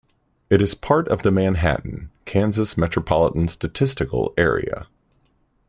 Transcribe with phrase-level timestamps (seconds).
[0.49, 4.87] It is part of the Manhattan, Kansas Metropolitan Statistical Area.